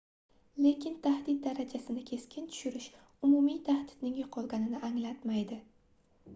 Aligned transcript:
lekin 0.67 0.95
tahdid 1.01 1.41
darajasini 1.43 2.05
keskin 2.07 2.49
tushirish 2.55 2.89
umumiy 3.29 3.63
tahdidning 3.71 4.19
yoʻqolganini 4.25 4.85
anglatmaydi 4.91 5.63